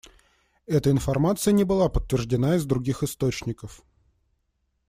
Эта 0.65 0.89
информация 0.89 1.51
не 1.51 1.63
была 1.63 1.87
подтверждена 1.87 2.55
из 2.55 2.65
других 2.65 3.03
источников. 3.03 3.83